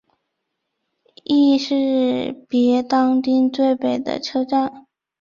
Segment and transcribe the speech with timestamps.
[1.25, 2.81] 亦是当别
[3.29, 4.87] 町最北的车站。